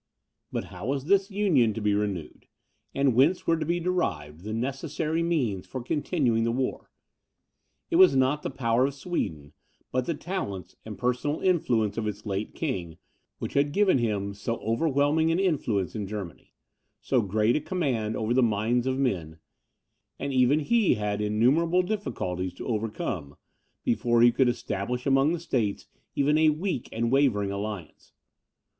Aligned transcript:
But 0.51 0.63
how 0.73 0.87
was 0.87 1.05
this 1.05 1.29
union 1.29 1.75
to 1.75 1.79
be 1.79 1.93
renewed? 1.93 2.47
and 2.95 3.13
whence 3.13 3.45
were 3.45 3.57
to 3.57 3.65
be 3.67 3.79
derived 3.79 4.41
the 4.41 4.51
necessary 4.51 5.21
means 5.21 5.67
for 5.67 5.83
continuing 5.83 6.43
the 6.43 6.51
war? 6.51 6.89
It 7.91 7.97
was 7.97 8.15
not 8.15 8.41
the 8.41 8.49
power 8.49 8.87
of 8.87 8.95
Sweden, 8.95 9.53
but 9.91 10.07
the 10.07 10.15
talents 10.15 10.75
and 10.85 10.97
personal 10.97 11.39
influence 11.41 11.99
of 11.99 12.07
its 12.07 12.25
late 12.25 12.55
king, 12.55 12.97
which 13.37 13.53
had 13.53 13.73
given 13.73 13.99
him 13.99 14.33
so 14.33 14.57
overwhelming 14.61 15.31
an 15.31 15.39
influence 15.39 15.95
in 15.95 16.07
Germany, 16.07 16.55
so 16.99 17.21
great 17.21 17.55
a 17.55 17.61
command 17.61 18.15
over 18.17 18.33
the 18.33 18.41
minds 18.41 18.87
of 18.87 18.97
men; 18.97 19.37
and 20.17 20.33
even 20.33 20.61
he 20.61 20.95
had 20.95 21.21
innumerable 21.21 21.83
difficulties 21.83 22.55
to 22.55 22.65
overcome, 22.65 23.35
before 23.83 24.23
he 24.23 24.31
could 24.31 24.49
establish 24.49 25.05
among 25.05 25.31
the 25.33 25.39
states 25.39 25.85
even 26.15 26.39
a 26.39 26.49
weak 26.49 26.89
and 26.91 27.11
wavering 27.11 27.51
alliance. 27.51 28.13